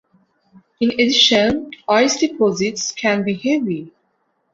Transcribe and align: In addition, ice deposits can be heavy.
In 0.79 0.89
addition, 0.93 1.69
ice 1.87 2.19
deposits 2.19 2.91
can 2.91 3.23
be 3.23 3.35
heavy. 3.35 3.93